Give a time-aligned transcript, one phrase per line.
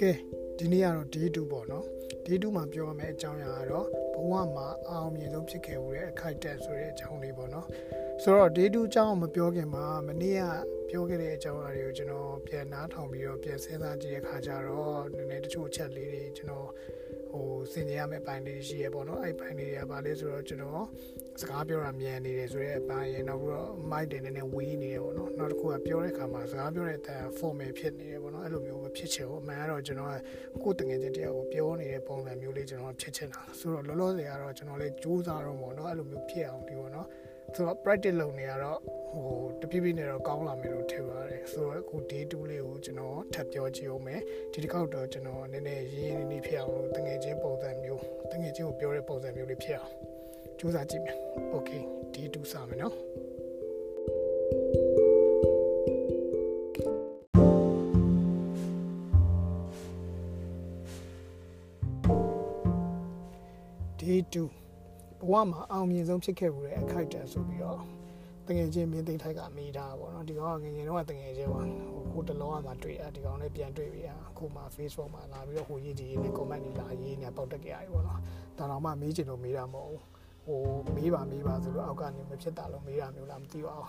[0.00, 0.12] ကဲ
[0.58, 1.84] ဒီနေ့ကတော့ day 2ပေါ့နော်
[2.26, 7.66] day 2မှာပြောရမယ့်အကြောင်းအရာကတော့ဘဝမှာအအောင်မြင်ဆုံးဖြစ်ခဲ့ဦးတဲ့အခိုက်အတန့်ဆိုတဲ့အကြောင်းလေးပေါ့နော်
[8.22, 10.42] ဆိုတော့ day 2အကြောင်းမပြောခင်မှာမနေ့က
[10.88, 16.68] ပြောခဲ့တဲ့အကြောင်းအရာတွေကိုကျွန်တော်ပြန်နားထောင်ပြီးတော့ပြန်စဉ်းစားကြည့်တဲ့အခါကျတော့နည်းနည်းတချို့ချက်လေးတွေကျွန်တော်
[17.30, 20.84] ဟိုစင်ကြရမယ့်ပိုင်းလေးရှိရပေါ့နော်အဲ့ပိုင်းလေးတွေကဘာလဲဆိုတော့ကျွန်တော်
[21.40, 30.14] စကားပြောတာမြန်နေတယ်ဆိုတဲ့အပိုင်းရနောက်ပြီးတော့ mic တွေနည်းနည်းဝေးနေတယ်ပေါ့နော်နောက်တစ်ခုကပြောတဲ့အခါမှာစကားပြောတဲ့အတန် formal ဖြစ်နေတယ်ပေါ့နော်အဲ့လိုမျိုးမ ဖြစ်ချင်ဘူးအမှန်ကတော့ကျွန်တော်က
[30.62, 37.06] ကိုယ်တငယ်ချင်းတရားကိုပြောနေတဲ့ပုံစံမျိုးလေးကျွန်တော်ဖြစ်ချင်တာဆိုတော့လောလောဆယ်ကတော့ကျွန်တော်လေးစူးစမ်းတော့ပေါ့နော်အဲ့လိုမျိုးဖြစ်အောင်ဒီပေါ့နော်
[37.54, 38.78] ဆိုတော့ practice လုပ်နေရတော့
[39.14, 39.30] ဟို
[39.60, 44.20] တပြည့်ပြည့်နဲ့တော့ကောင်းလာမယ်လို့ထင်ပါတယ်ဆိုတော့အခု day 2လေးကိုကျွန်တော်ထပ်ပြောကြည့်အောင်မယ်
[44.52, 49.92] ဒီတစ်ခေါက်တော့ကျွန်တော်နည်းနည်းရင်းရင်းနှီးနှီးဖြစ်အောင်လို့တငယ်ချင်းပုံစံမျိုးတငယ်ချင်းကိုပြောတဲ့ပုံစံမျိုးလေးဖြစ်အောင်
[50.58, 51.16] စူးစမ်းကြည့်မယ်
[51.54, 51.82] okay
[52.14, 52.94] day 2စမယ်နော်
[64.06, 64.36] ဒီ2
[65.28, 67.80] ဘဝမှာအောင်မြင်ဆုံးဖြစ်ခဲ့မှုတဲ့အခိုက်အတန့်ဆိုပြီးတော့
[68.46, 78.20] တငယ်ချင်းမင်းသိမ့်ထိုက်ကမိတာပေါ့နော်ဒီကောင်ကငယ်ငယ်တော့တငယ်ချင်းပါဟိုကိုတလုံးကမှတွေ့တာဒီကောင်နဲ့ပြန်တွေ့ပြီးအခုမှ Facebook မှာလာပြီးတော့ဟိုရေးကြည့်ရေးနဲ့ comment တွေလာရေးနေပေါက်တက်ကြရပြီပေါ့နော်
[78.58, 80.02] ဒါတော့မှမေးချင်လို့မေးတာမဟုတ်ဘူး
[80.46, 80.60] ဟို
[80.96, 83.88] မေးပါမေးပါဆိုတော့အောက်ကနေမဖြစ်တာလို့မေးတာမျိုးလားမသိပါဘူး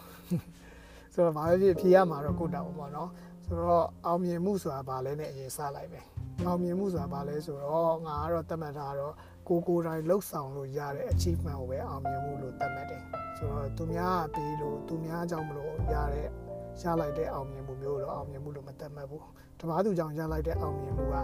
[1.13, 3.09] ဆိုတော့ဘာပဲဖြစ်ဖြေရမှာတော့ကိုတာပေါ့နော်
[3.45, 6.05] ဆိုတော့အောင်မြင်မှုဆိုတာဘာလဲနဲ့အရင်စလိုက်မယ်
[6.45, 9.13] အောင်မြင်မှုဆိုတာဘာလဲဆိုတော့ငါကတော့တတ်မှတ်တာတော့
[9.48, 13.02] ကိုကိုတိုင်းလှုပ်ဆောင်လို့ရတဲ့ achievement ကိုပဲအောင်မြင်မှုလို့သတ်မှတ်တယ်
[13.36, 16.28] ဆိုတော့သူများကပြီးလို့သူများကြောင့်မလို့ရတဲ့
[16.82, 19.24] ရလိုက်တဲ့အောင်မြင်မှုမျိုးတော့အောင်မြင်မှုလို့မသတ်မှတ်ဘူး
[19.60, 21.16] တပားသူကြောင့်ရလိုက်တဲ့အောင်မြင်မှုက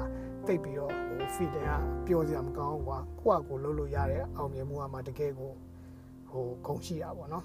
[0.46, 1.70] တိတ်ပြီးတော့ဟို feed က
[2.06, 5.52] ပျော်စရာမကောင်းဘူးကွာကိုယ့်အကိုလှုပ်လို့ရတဲ့အောင်မြင်မှုကမှတကယ်ကို
[6.30, 7.44] ဟိုဂုံရှိတာပေါ့နော်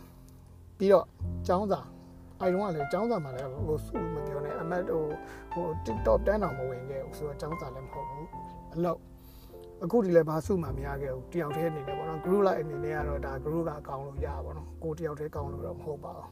[0.77, 1.05] ပြီးတော့
[1.47, 1.81] ចောင်းစာ
[2.39, 5.03] အဲတုန်းကလည်းចောင်းစာမှာလည်းဟိုစုမပြောနဲ့အမတ်ဟို
[5.53, 8.27] ဟို TikTok တန်းတော်မဝင်ခဲ့ဘူးဆိုတော့ចောင်းစာလည်းမဟုတ်ဘူး
[8.73, 8.99] အလောက်
[9.84, 16.28] အခုဒီလည်းဘာစုမှမရခဲ့ဘူးတယောက်တည်းအနေနဲ့ပေါ့နော် group လိုက်အနေနဲ့ကတော့ဒါ group ကအကောင်းလို့ရပါပေါ့နော်ကိုတယောက်တည်းကောင်းလို့တော့မဟုတ်ပါဘူး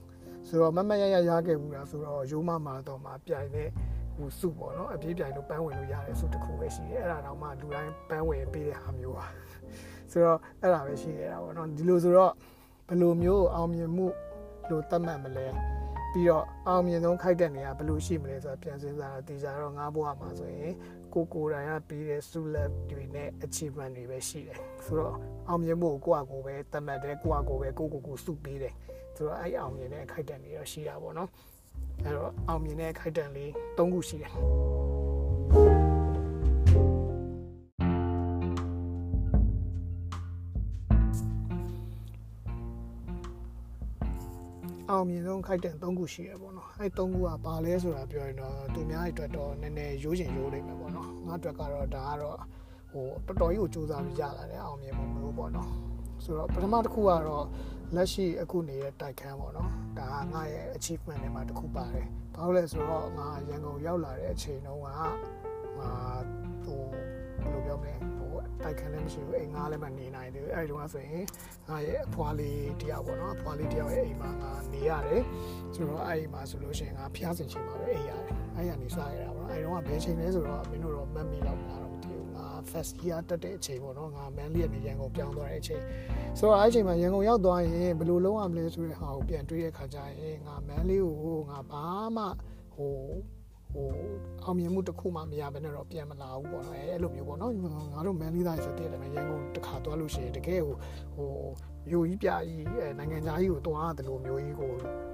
[0.49, 3.69] ဆိုတော့မမရရရခဲ့ဘူးလားဆိုတော့ရိုးမမာတော့မှာပြိုင်တဲ့
[4.17, 9.27] ဟိုစုပေါ့နော်အပြေးပြိုင်လို့ပန်းဝင်လို့ရတဲ့စုတစ်ခုပဲရှိတယ်အဲ့ဒါတော့မှလူတိုင်းပန်းဝင်ပေးတဲ့ဟာမျိုးပါ
[10.13, 12.33] ဆိုတော့အဲ့ဒါပဲရှိနေတာပေါ့နော်ဒီလိုဆိုတော့
[12.89, 14.07] ဘယ်လိုမျိုးအောင်မြင်မှု
[14.71, 15.47] လို့သတ်မှတ်မလဲ
[16.13, 20.73] ပြီးတော့အောင်မြင်ဆုံးခိုက်တဲ့နေရာဘယ်လိုရှိမလဲဆိုတာပြန်စဉ်းစားတော့တေချာတော့ငါးဘဝမှာဆိုရင်
[21.15, 25.17] ကိုကိုယ်တိုင်ကပြီးတဲ့စုလက်တွေနဲ့ achievement တွေပဲရှိတယ်ဆိုတော့
[25.49, 28.75] အောင်မြင်မှုကိုကိုယ့်အကိုပဲသတ်မှတ်တယ်ကိုယ့်အကိုပဲကိုကိုကိုစုပေးတယ်
[29.17, 31.31] ဆိုတော့အဲ့အောင်မြင်တဲ့အခိုက်အတန့်တွေတော့ရှိတာပေါ့နော်
[32.05, 34.33] အဲ့တော့အောင်မြင်တဲ့အခိုက်အတန့်လေး၃ခုရှိတယ်
[45.05, 52.39] အောင်မြင်ဆုံးခိုက်တန်၃ခုရှိရပေါ့နော်အဲ၃ခုကဘာလဲဆိုတာပြောရင်တော့သူများအတွက်တော့နည်းနည်းရိုးချင်ရိုးလိမ့်မယ်ပေါ့နော်ငါအတွက်ကတော့ဒါကတော့
[52.91, 55.71] ဟိုတော်တော်ကြီးကိုစူးစမ်းပြီးရလာတဲ့အောင်မြင်မှုမျိုးပေါ့နော်
[56.25, 57.47] ဆိုတော့ပထမတစ်ခုကတော့
[57.95, 65.03] လက်ရှိအခုနေတဲ့တိုက်ခန်းပေါ့နော်ဒါကငါရဲ့ achievement တွေမှာတစ်ခုပါတယ်ဘာလို့လဲဆိုတော့ငါရန်ကုန်ရောက်လာတဲ့အချိန်တုန်းကငါ
[66.65, 66.83] ဟို
[67.43, 68.24] ဘယ်လိုပြောမလဲဟို
[68.63, 71.25] တိုက်ခန်းလည်းမရှိဘူးအိမ်ငါလည်းမနေနိုင်သေးဘူးအဲဒီတုန်းကဆိုရင်
[71.69, 75.23] ငါရဲ့အဖွားလေးတယောက်ပေါ့နော်အဖွားလေးတယောက်ရဲ့အိမ်မှာငါနေရတယ်
[75.75, 85.83] ဆိုတော့အဲဒီမှာဆိုလို့ရှိရင်ငါဖျားစင်ချိန်မှာပဲအိမ်ရတယ်အဲဒီကနေစားရတာပေါ့နော်အဲဒီတုန်းကဘယ်ချိန်လဲဆိုတော့မင်းတို့တော့မတ်မီလောက်လာတော့မသိဘူးငါ first year တက်တဲ့အချိန်ပေါ့နော်ငါ manly ကနေရန်ကုန်ပြောင်းသွားတဲ့အချိန်
[86.39, 91.85] ဆိုတော့အဲဒီအချိန်မှာရန်ကုန်ရောက်သွားရင်ဘယ်လိုလုပ်ရမလဲဆိုတဲ့ဟာကိုပြန်တွေးတဲ့ခါကျရင်ငါ manly ကိုငါဘာ
[92.17, 92.25] မှ
[92.75, 92.99] ဟို
[93.75, 93.89] ဟို
[94.45, 97.53] အောင်မြင်မှုတစ်ခုမှမရဘဲနဲ့တော့ပြန်မလာဘူးပေါ့နော်အဲအဲ့လိုမျိုးပေါ့နော်
[97.93, 100.77] ငါတို့မန်လေးသားဆိုတဲ့တည်းရန်ကုန်တစ်ခါသွားလို့ရှိရင်တကယ်ဟို
[101.15, 101.31] ဟို
[101.89, 104.71] မျိုးကြီးပြကြီးအဲနိုင်ငံသားကြီးကိုတွားတယ်လို့မျိုးကြီးကို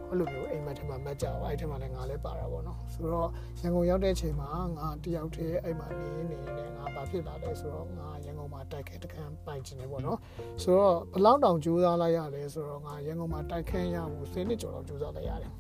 [0.08, 3.28] အဲ့လိုမျိုးအိမ်မက်ထဲမှာမက်ကြပါအဲ့ထဲမှာလည်းငါလည်းပါတာပေါ့နော်ဆိုတော့
[3.60, 10.18] ရန်ကုန်ရောက်တဲ့အချိန်မှာငါတယောက်တည်းအဲ့မှာနေနေနေငါဘာဖြစ်လာလဲဆိုတော့ငါရန်ကုန်မှာတိုက်ခဲတခန်းပိုင်ချင်တယ်ပေါ့နော်
[10.62, 15.52] ဆိုတော့ဘလောက်တောင်ကြိုးစားလိုက်ရလဲဆိုတော့ငါရန်ကုန်မှာတိုက်ခန်းရဖို့၁၀နှစ်ကျော်လောက်ကြိုးစားလိုက်ရတယ်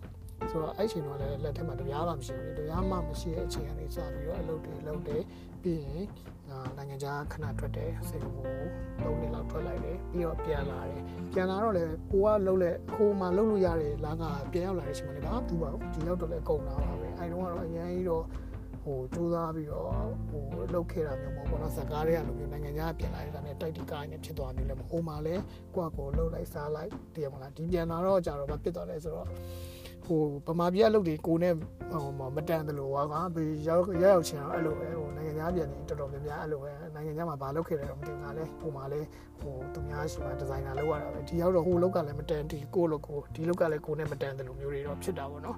[0.50, 5.22] ဆိုတော့အဲ့ချိန်တော့လည်းလက်ထက်မှာတရားလာမရှိဘူးတရားမှမရှိတဲ့အချိန်ကနေစပြီးတော့အလုပ်တွေလုပ်တယ်
[5.62, 6.06] ပြီးရင်
[6.76, 8.42] နိုင်ငံခြားခဏထွက်တယ်စင်ကာပူ
[9.02, 11.02] သုံးနှစ်လောက်ထွက်လိုက်တယ်ပြီးတော့ပြန်လာတယ်
[11.34, 18.24] ပြန်လာတော့လည်းကိုကလှုပ်လဲဟိုမှာလှုပ်လို့ရတယ်လာကပြန်ရောက်လာတဲ့အချိန်မှာလည်းဒါသူ့ပါဘူးဒီရောက်တော့လည်းကုန်လာပါပဲအဲတုန်းကတော့အရင်ကြီးတော့
[18.84, 19.84] ဟိုကြိုးစားပြီးတော့
[20.30, 25.42] ဟိုလှုပ်ခဲ့တာမျိုးမဟုတ်ဘူးနော်စကားတွေကလိုမျိုးနိုင်ငံခြားပြန်လာတဲ့ကောင်နဲ့တိုက်တီကားနဲ့ဖြစ်သွားမျိုးလည်းမဟုတ်မှလည်း
[25.74, 29.28] ကိုကကိုလှုပ်လိုက်စားလိုက်တည်ရမလားဒီပြန်လာတော့ကြတော့မဖြစ်တော့လဲဆိုတော့
[30.10, 31.54] ဟိုပမာပြအလုပ်တွေကိုနဲ့
[31.92, 32.04] ဟို
[32.36, 39.00] မတန်တယ်လို့ဟာကဘေးရောက်ရောက်ချင်တော့အဲ့လိုပဲဟိုနိုင်ငံခြားပြန်နေတော်တော်များများအဲ့လိုပဲနိုင်ငံခြားမှာဘာလုပ်ခဲ့တယ်တော့မသိဘူးငါလဲဟိုမှာလဲ
[39.40, 45.56] ဟိုသူများရှိမှဒီဇိုင်နာလုပ်ရတာပဲဒီရောက်တော့ဟိုလောက်ကလည်းမတန်ဒီကိုလို့ကိုဒီလောက်ကလည်းကိုနဲ့မတန်တယ်လို့မျိုးတွေတော့ဖြစ်တာပေါ့နော်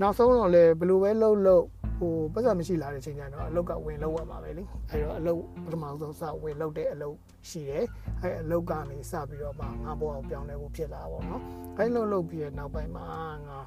[0.00, 1.64] နောက်ဆုံးတော့လေဘယ်လိုပဲလှုပ်လှုပ်
[1.98, 7.16] ဟိုပတ်စံမရှိလာတဲ့အချိန်ကျတော့အလုတ်ကဝင်လောက်ရမှာပဲလေအဲ့တော့အလုတ်ပထမဆုံးစဝင်လောက်တဲ့အလုတ်
[7.48, 7.84] ရှိတယ်
[8.22, 11.42] အဲ့အလုတ်ကနေစပြီးတော့မှငါဘောအောင်ပြောင်းလဲဖို့ဖြစ်လာပါတော့
[11.78, 13.06] အဲ့လိုလုပ်ပြီးတဲ့နောက်ပိုင်းမှာ
[13.48, 13.58] ငါ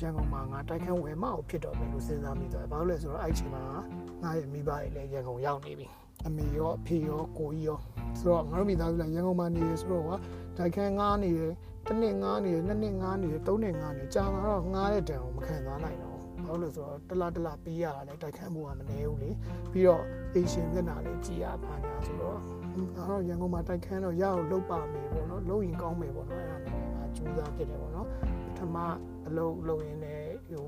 [0.00, 3.62] ရန်ကုန်မှာငါတိုက်ခန်းဝယ်မအောင်ဖြစ်တော့မယ်လို့စဉ်းစားမိသွားတယ်ဘာလို့လဲဆိုတော့အဲ့ချိန်မှာ
[4.22, 5.86] ငါရဲ့မိဘတွေလည်းရန်ကုန်ရောက်နေပြီ
[6.26, 7.78] အမေရောအဖေရောကိုကြီးရော
[8.18, 10.10] ဆိုတော့ငါတို့မိသားစုလည်းရန်ကုန်မှာနေရဆိုတော့က
[10.56, 11.52] တိုက်ခန်းငားနေတယ်
[11.86, 16.16] တစ်နှစ်ငားနေတယ်နှစ်နှစ်ငားနေတယ်သုံးနှစ်ငားနေကြာလာတော့ငားတဲ့တန်ကိုမခံစားနိုင်တော့
[16.46, 19.30] ဘာလို့လဲဆိုတော့တလားတလားပြီးရတာလည်းတိုက်ခန်းမှုကမနေဘူးလေ
[19.72, 20.04] ပြီးတော့
[20.34, 22.38] အေရှင်မျက်နှာလေးကြည်ရပါညာဆိုတော့
[22.72, 28.06] အဲ့တော့ရန်ကုန်မှာတိုက်ခန်းတော့ရအောင်လုပ်ပါမယ်ပေါ့နော်လုပ်ရင်ကောင်းမယ်ပေါ့နော်အဲ့ဒါနဲ့ငါကြိုးစားဖြစ်တယ်ပေါ့နော်
[28.46, 28.76] ပထမ
[29.26, 30.66] အလုပ်လုပ်ရင်းနဲ့ဟို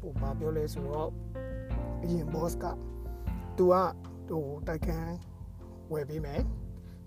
[0.00, 1.10] ဟိုဘာပြောလဲဆိုတော့
[2.02, 2.64] အရင် boss က
[3.56, 3.74] သူက
[4.28, 5.14] ဟိုတိုက်ခန်း
[5.92, 6.42] ဝယ်ပေးမယ်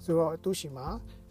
[0.04, 0.88] ဆိုတော့သူ့ရှိမှာ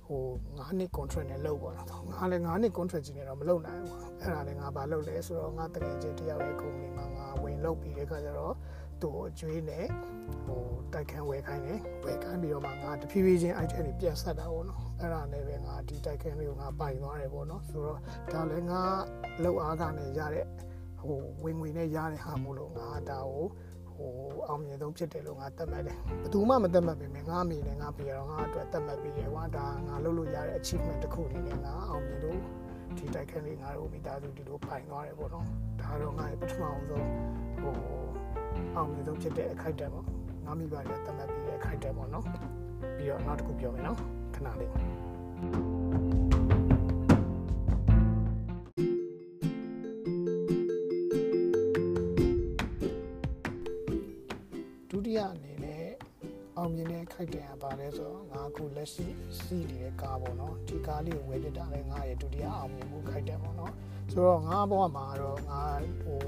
[0.06, 0.22] ဟို
[0.52, 8.54] 9နှစ် contract နဲ့လုပ်ပါတော့ငါလည်း9နှစ် contract ကြီးနဲ့တော့မလုပ်နိုင်ဘူးအဲ့ဒါလည်းငါဘာလုပ်လဲဆိုတော့ငါတကယ်ချင်းတယောက်ရဲ့ company မှာငါဝင်လုပ်ပြီးတဲ့အခါကျတော့
[9.02, 9.86] သူ့ကိုအကျွေးနဲ့
[10.46, 10.62] ဟို
[10.92, 17.98] တိုက်ခန်းဝယ်ခိုင်းတယ်ဝယ်ခိုင်းပြီးတော့မှငါတဖြည်းဖြည်းချင်း item တွေပြန်ဆက်တာပေါ့နော်အဲ့ဒါနဲ့ပဲငါဒီတိုက်ခန်းလေးကိုငါပိုင်သွားတယ်ပေါ့နော်ဆိုတော့
[18.32, 18.80] ဒါလည်းငါ
[19.42, 20.46] လောက်အားကနေရတဲ့
[21.00, 23.44] ဟိုဝင်ငွေနဲ့ရတဲ့ဟာမို့လို့ငါဒါကို
[23.94, 24.12] ဟို
[24.48, 32.40] အောင်မြင်ဆုံးဖြစ်တယ်လို့ငါသတ်မှတ်တယ်ဘယ်သူမှမသတ်မှတ်ပေမဲ့ငါအမိနဲ့ငါပြေတော့ငါအတွက်သတ်မှတ်ပြီးတယ်ကွာဒါငါလုပ်လို့ရတဲ့ achievement တစ်ခုအနေနဲ့ငါအောင်မြင်လို့
[32.96, 35.46] ဒီတိုက်ခန်းလေးငါတို့မိသားစုဒီလိုပိုင်သွားတယ်ပေါ့နော်
[35.80, 37.06] ဒါတော့ငါရဲ့ပထမအောင်ဆုံး
[37.60, 37.74] ဟို
[38.75, 40.05] အောင်မြင်ဆုံးဖြစ်တဲ့အခိုက်အတန့်ပေါ့
[40.44, 42.25] ငါမိဘတွေသတ်မှတ်ပြီးတဲ့အခိုက်အတန့်ပေါ့နော်
[42.96, 43.99] ပြီးတော့နောက်တစ်ခုပြောမယ်နော်
[44.34, 44.70] ခဏလေး
[54.90, 55.87] ဒုတိယအနေနဲ့
[56.56, 59.06] အောင်မြင်တဲ့ခိုက်တန်ကပါလဲဆိုတော့ငါအခုလက်ရှိ
[59.38, 63.72] စီးနေတဲ့ကားပေါ့နော်ဒီကားလေးကိုဝယ်ပြတာလဲငါရဲ့ဒုတိယအောင်မြင်မှုခိုက်တန်ပေါ့နော်
[64.12, 65.61] ဆိုတော့ငါဘဝမှာတော့ငါ
[66.02, 66.19] ဟို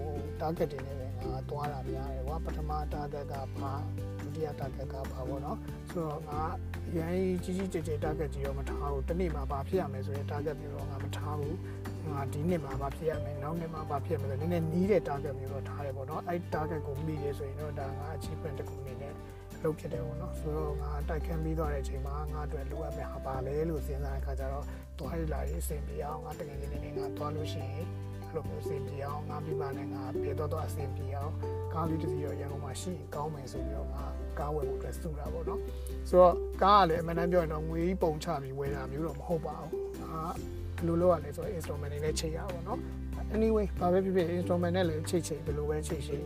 [0.41, 3.73] target တွေနဲ့ပဲ ငါသွားတာများတယ်ကွာပထမ target ကဘာ
[4.21, 5.59] ဒုတိယ target ကဘာပေါ့နော်
[5.91, 6.43] ဆိုတော့ငါ
[6.97, 7.15] ရန်
[7.45, 11.57] ကြီးကြီးကျယ်ကျယ် target ကြီးရောမထားဘူးတစ်နေ့မှာဘာဖြစ်ရမယ်ဆိုရင် target မျိုးတော့ငါမထားဘူး
[12.11, 19.15] ငါဒီနှစ်မှာဘာဖြစ်ရမယ်နောက်နှစ်မှာဘာဖြစ်ရမယ်ဆိုနည်းနည်းနီးတဲ့ target မျိုးတော့ထားတယ်ပေါ့နော်အဲ့ target ကိုမိရဲဆိုရင်တော့ဒါငါ achievement တစ်ခုအနေနဲ့
[19.65, 24.65] လုပ်ဖြစ်တယ်ပေါ့နော်ဆိုတော့ငါတိုက်ခန်းပြီးသွားတဲ့အချိန်မှာငါအတွက်လိုအပ်မယ့်ဟာပါလဲလို့စဉ်းစားတဲ့အခါကျတော့
[24.99, 27.87] သွားရလာရေးအဆင်ပြေအောင်ငါတကယ်ကြီးနေငါသွားလို့ရှိရင်
[28.31, 31.33] အဲ့လိုမျိုးအဆင်ပြေအောင်ငါပြပါနဲ့ငါပြေတော့တော့အဆင်ပြေအောင်
[31.75, 34.05] ကားလေးတစ်စီးတော့ရန်ကုန်မှာရှိရင်ကောင်းမယ်ဆိုပြီးတော့ငါ
[34.39, 35.61] ကားဝယ်ဖို့အတွက်စုတာပေါ့နော်
[36.09, 40.23] ဆိုတော့ကားကလည်းအမှန်တမ်းပြောရင်တော့ငွေပုံချပြီးဝယ်တာမျိုးတော့မဟုတ်ပါဘူးငါ
[40.77, 42.79] ဘယ်လိုလုပ်ရလဲဆိုတော့ instrument တွေနဲ့ချိန်ရပါတော့နော်
[43.37, 46.25] anyway ဘာပဲဖြစ်ဖြစ် instrument နဲ့လည်းချိန်ချိန်ဘယ်လိုပဲချိန်ချိန်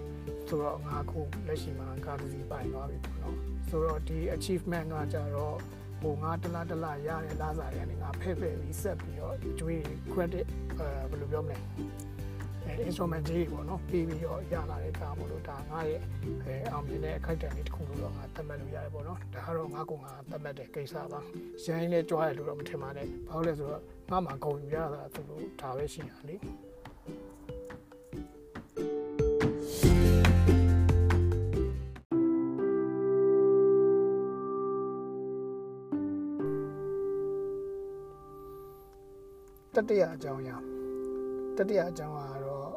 [0.49, 3.37] ဆိုတော့ငါခုလက်ရှိမှာကားတစ်စီးပိုင်သွားပြီပေါ့နော်
[3.69, 5.57] ဆိုတော့ဒီ achievement ကကြတော့
[6.02, 9.81] ဟိုငါတလားတလားရတဲ့လာစားတွေကနေငါဖဲ့ဖဲ့ပြီးဆက်ပြီးတော့ကျွေး
[10.12, 10.46] credit
[10.79, 11.58] အဲဘယ်လိုပြောမလဲ
[12.67, 16.00] အဲ instrument ကြီးပေါ့နော်ပြီးပြီးတော့ရလာတဲ့ကားမို့လို့ဒါငါရဲ့
[16.44, 21.20] အဲအောင်မြင်တဲ့အခိုက်အတန့်လေးတစ်ခုလို့တော့ငါသတ်မှတ်လို့ရတယ်ပေါ့နော်ဒါကတော့ငါကငါသတ်မှတ်တဲ့ကိစ္စပါ
[21.64, 26.37] ရင်းနဲ့ကြွားတယ်လို့တော့မထင်ပါနဲ့ဘာလို့လဲဆိုတော့ငါမှဂုံယူရတာသူတို့ဒါပဲရှိတာလေ
[39.76, 40.56] တတိယအကြောင်းအရာ
[41.56, 42.71] တတိယအကြောင်းကတော့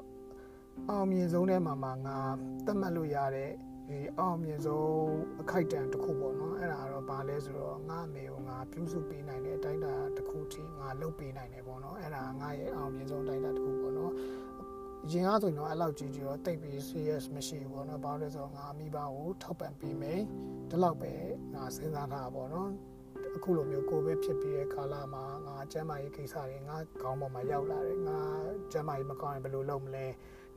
[0.89, 2.17] အောင်မြင်ဆုံးထဲမှာမှာငါ
[2.65, 3.51] သတ်မှတ်လို့ရတဲ့
[3.89, 4.91] ဒီအောင်မြင်ဆုံး
[5.41, 14.13] အခိုက်အတန့်တစ်ခုပေါ့နော်အဲ့ဒါကတော့ဘာလဲဆိုတော့ငါအမေကိုငါပြုစုပေးနိုင်တဲ့အတိုင်းအတာတစ်ခုထိငါလုပ်ပေးနိုင်တယ်ပေါ့နော်အဲ့ဒါငါရဲ့အောင်မြင်ဆုံးအတိုင်းအတာတစ်ခုပေါ့နော်
[15.11, 20.21] ရင်အားဆိုရင်တော့အဲ့လောက်ကြီးကြီးတော့တိတ်ပြီး serious မရှိဘူးပေါ့နော်ဘာလို့လဲဆိုတော့ငါအမိဘကိုထောက်ပံ့ပေးမယ်
[20.69, 21.13] ဒီလောက်ပဲ
[21.53, 22.69] ငါစဉ်းစားထားတာပေါ့နော်
[23.35, 28.19] အခုလိုမျိုးကိုဗစ်ဖြစ်ပြီးတဲ့ကာလမှာငါကျန်းမာရေးကိစ္စတွေငါခေါင်းပေါ်မှာရောက်လာတယ်ငါ
[28.71, 30.05] ကျန်းမာရေးမကောင်းရင်ဘယ်လိုလုပ်မလဲ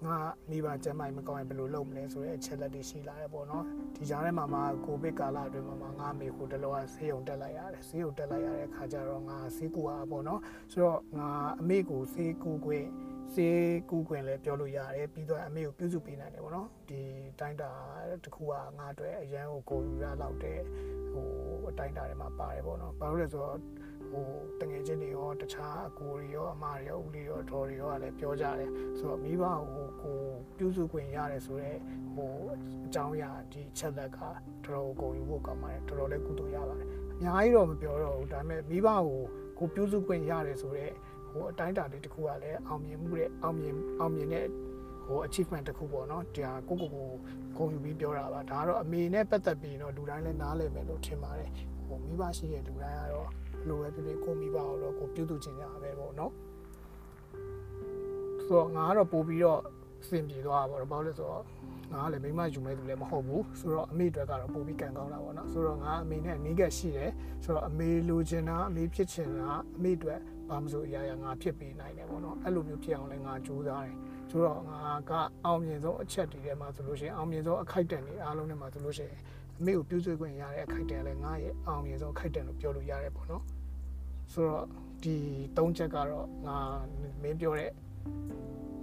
[0.06, 0.16] ငါ
[0.50, 3.64] မိဘကျန်းမာရေးမကောင်းရင်ဘယ်လိုလုပ်မလဲဆိုတဲ့အချက်လက်တွေရှိလာတယ်ပေါ့နော်
[3.96, 10.40] ဒီကြားထဲမှာမှကိုဗစ်ကာလအတွင်းမှာငါမေဟိုတလောကဆေးရုံတက်လိုက်ရတယ်ဆေးရုံတက်လိုက်ရတဲ့အခါကျတော့ငါဆေးကူအားပေါ့နော်
[10.72, 12.86] ဆိုတော့ငါအမေကိုဆေးကူခွင့်
[13.34, 13.58] စေး
[13.90, 17.00] ကူးခွင့်လည်းပြောလို့ရတယ်ပြီးတော့အမေကိုပြုစုပေးနိုင်တယ်ပေါ့နော်ဒီ
[17.40, 17.70] တိုင်းတာ
[18.24, 20.60] တစ်ခုကငါအတွက်အရန်ကိုကိုယူရလောက်တဲ့
[21.12, 21.26] ဟို
[21.70, 23.58] အတိုင်းတာတွေမှာပါတယ်ပေါ့နော်ဘာလို့လဲဆိုတော့
[24.10, 24.26] ဟို
[24.60, 30.18] တငယ်ချင်းတွေရောတခြားအကိုတွေရောအမတွေရောဦးလေးရောဒေါ်တွေရောလည်းပြောကြတယ်ဆိုတော့မိဘကိုကို
[30.58, 31.78] ပြုစုခွင့်ရတယ်ဆိုတော့
[32.14, 32.34] ဟို
[32.86, 39.20] အကြောင်းအရာဒီချက်လက်ကတော်တော်ကိုယူဖို့ကောင်းပါတယ်တော်တော်လည်းကုသိုလ်ရပါတယ်အများကြီးတော့မပြောတော့ဘူးဒါပေမဲ့မိဘကို
[39.58, 40.92] ကိုပြုစုခွင့်ရတယ်ဆိုတော့
[41.30, 44.46] ဟိုအတိုင်းတာလေးတစ်ခုကလည်းအောင်မြင်မှုတဲ့အောင်မြင်အောင်မြင်တဲ့
[45.04, 47.08] ဟို achievement တစ်ခုပေါ့နော်ဒါကိုကိုကို
[47.56, 51.50] ဂုဏ်ယူပြီးပြောတာပါဒါကတော့အမေနဲ့ပတ်သက်ပြီးတော့လူတိုင်းလည်းနားလည်မယ်လို့ထင်ပါတယ်
[51.86, 53.28] ဟိုမိဘရှိတဲ့လူတိုင်းကတော့
[53.68, 56.32] လိုပဲဖြစ်ဖြစ်ကိုမိဘကိုတော့ကိုပြုစုချင်ကြပဲပေါ့နော်
[58.46, 61.42] ဆိုတော့ငါကတော့ပို့ပြီးတော့ဟအဆင်ပြေသွားတာပေါ့တော့ဘာလို့လဲဆိုတော့
[61.92, 67.10] ငါကလည်းမိမယူမဲ့သူလည်းမဟုတ်ဘူးဆိုတော့အမေအတွက်ကတော့ပိုပြီးကန်ကောင်းတာပေါ့နော်ဆိုတော့ငါအမေနဲ့အနီးကပ်ရှိတယ်
[67.44, 70.18] ဆိုတော့အမေလိုချင်တာအမေဖြစ်ချင်တာအမေအတွက်
[70.48, 73.96] ဘာမဆိုအရာရာငါဖြစ်ပေးနိုင်တယ်ပေါ့နော်အဲ့လိုမျိုးဖြစ်အောင်လည်းငါကြိုးစားတယ်
[74.30, 74.78] ဆိုတော့ငါ
[75.10, 75.12] က
[75.44, 79.18] အောင်မြင်ဆုံးအချက်တွေထဲမှာဆိုလို့ရှိရင်အောင်မြင်ဆုံးအခိုက်အတန့်တွေအားလုံးထဲမှာဆိုလို့ရှိရင်
[79.58, 83.42] အမေကိုပြုစုခွင့်ရတဲ့အခိုက်အတန့်လည်းငါရဲ့အောင်မြင်ဆုံးအခိုက်အတန့်လို့ပြောလို့ရတယ်ပေါ့နော်
[84.32, 84.64] ဆိုတော့
[85.02, 85.16] ဒီ
[85.56, 86.56] ၃ချက်ကတော့ငါ
[87.22, 87.70] မင်းပြောတဲ့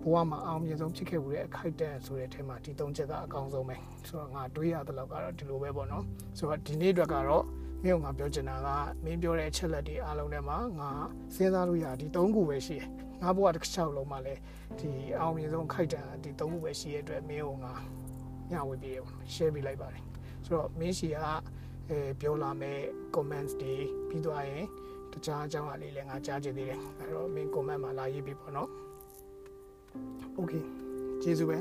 [0.08, 3.76] ဘဝမှာအောင်မြင်ဆုံးဖြစ်ခဲ့မှုတဲ့အခိုက်အတန့်ဆိုတဲ့အထက်မှာဒီ၃ချက်ကအကောင်းဆုံးပဲ
[4.08, 6.04] ဆိုတော့ငါတွေးရတဲ့လောက်ကတော့ဒီလိုပဲပေါ့နော်
[6.38, 7.44] ဆိုတော့ဒီနေ့အတွက်ကတော့
[7.84, 8.68] မင်းကငါပြောချင်တာက
[9.04, 10.90] မင်းပြောတဲ့အချက်လက်တွေအားလုံးထဲမှာငါ
[11.36, 12.90] စဉ်းစားလို့ရဒီ၃ခုပဲရှိတယ်
[13.22, 14.42] ငါဘဝတစ်ချောက်လုံးမှာလည်း
[14.80, 17.74] ဒီအောင်မြင်ဆုံးခိုက်တန်ဒီ၃ခုပဲရှိရတဲ့အတွက်မင်းကငါ
[18.52, 20.04] ညဝေးပေးရပါမယ် share ပေးလိုက်ပါတယ်
[20.46, 21.18] ဆိုတော့မင်းရှိက
[21.90, 22.80] အဲပြောလာမဲ့
[23.16, 23.76] comments တွေ
[24.10, 24.66] ပြီးသွားရင်
[25.12, 28.70] တခြားအကြောင်းအလေးလည်းငါကြားချင်သေးတယ်အဲ့တော့မင်း comment မှာလာရေးပေးပါနော်
[30.39, 30.63] okay
[31.22, 31.58] ကျေးဇူးပဲ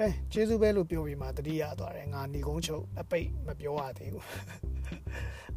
[0.00, 4.24] အဲကျေးဇူးပဲလို့ပြောပြီးမှတတိယသွားတယ်ငါနေကုန်းချုပ်အပိတ်မပြောရသေးဘူး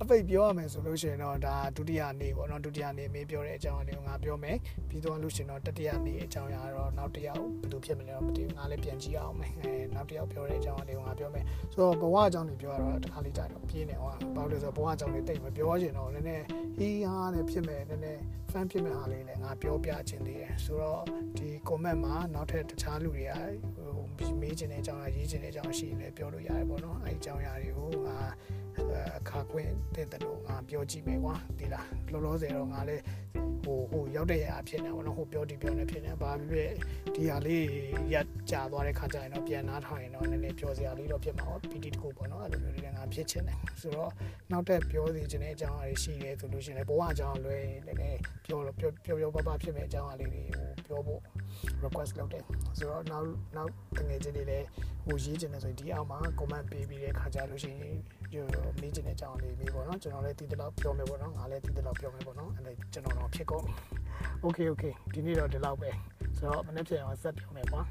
[0.01, 4.57] အပိတ်ပြောရမယ်ဆိုလို့ရှိရင်တော့ဒါဒုတိယနေ့ပေါ့နော်ဒုတိယနေ့မင်းပြောတဲ့အကြောင်းအရာကိုငါပြောမယ်
[4.89, 16.45] ပြီးတော့လို့ရှိရင်တော့တတိယနေ့အကြောင်းအရာတော့နောက်တစ်ယောက်ဘယ်လိုဖြစ်မလဲတော့မသိဘူးငါလည်းပြန်ကြည့်အောင်မယ်အဲနောက်တစ်ယောက်ပြောတဲ့အကြောင်းအရာကိုငါပြောမယ်ဆိုတော့ဘဝအကြောင်းတွေပြောရတော့တစ်ခါလေးကြာတော့ပြင်းနေဟောဘာလို့လဲဆိုတော့ဘဝအကြောင်းတွေတိတ်မပြောချင်တော့နည်းနည်း
[16.77, 21.01] ဟီးဟာနဲ့ဖြစ်မယ်နည်းနည်း fan ဖြစ်မဲ့ဟာလေးလည်းငါပြောပြခြင်းသေးတယ်ဆိုတော့
[21.37, 23.33] ဒီ comment မှာနောက်ထပ်တခြားလူတွေက
[24.19, 28.17] ဟိုမေးခြင်းတဲ့အကြောင်းအရာရေးခြင်းတဲ့အကြောင်းရှိရင်လည်းပြောလို့ရတယ်ပေါ့နော်အဲဒီအကြောင်းအရာတွေကိုငါ
[29.17, 33.03] အခါခွင့်တဲ့တဲ့လို့ငါပြောကြည့်မယ်ကွာဒီလားလောလောဆယ်တော့ငါလည်း
[33.63, 36.73] ဟိုဟိုရောက်တဲ့ရာဖြစ်နေပါတော့ဟိုပြောဒီပြောနေဖြစ်နေဘာဖြစ်ဖြစ်
[37.15, 37.65] ဒီဟာလေး
[38.13, 38.15] ရ
[38.51, 44.11] ကြာသွားတဲ့ခါကျရင်တော့ပြန်နားထောင်ရင်တော့နည်းနည်းပြောစရာလေးတော့ဖြစ်မှာပေါ့ PT တကူပေါ့နော်အဲ့လိုမျိုးလေးငါဖြစ်ချင်တယ်ဆိုတော့
[44.51, 51.21] နောက်ထပ်ပြောစီခြင်းတဲ့အကြောင်းအရာရှိတယ်ဆိုလို့ရှိရင်ဘဝအကြောင်းလွယ်နည်းနည်းပြောလို့ပြောပြောပြောပပဖြစ်မဲ့အကြောင်းအရာလေးတွေဟိုပြောဖို့
[51.83, 52.43] request လုပ်တယ်
[52.77, 54.65] ဆိုတော့နောက်နောက်တငယ်ချင်းတွေလည်း
[55.05, 57.97] ဟိုရေးချင်တယ်ဆိုရင်ဒီအောက်မှာ comment ပေးပြီးတဲ့ခါကျလို့ရှိရင်
[58.81, 63.73] မေးချင်တဲ့အကြောင်းလေးမေးပေါ့နော်ကျွန်တော်လည်းဒီတလောက်ပြောမယ်ပေါ့နော်ငါလည်းဒီတလောက်ပြောမယ်ပေါ့နော်အဲ့ဒါကျွန်တော်တော့ဖြစ်ကုန်ပြီ
[64.45, 65.89] okay okay ဒီနေ့တော့ဒီလောက်ပဲ
[66.37, 67.85] ဆိုတော့မနေ့ပြန်အောင်ဆက်ပြောမယ်ပေါ့